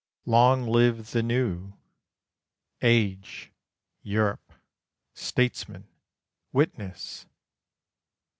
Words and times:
Long 0.25 0.65
live 0.65 1.11
the 1.11 1.21
New 1.21 1.73
"Age," 2.81 3.51
"Europe," 4.01 4.51
"Statesman," 5.13 5.87
"Witness"! 6.51 7.27